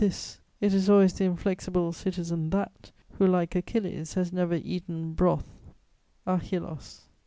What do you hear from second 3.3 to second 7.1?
Achilles, has never eaten broth (ἃ χὺλος).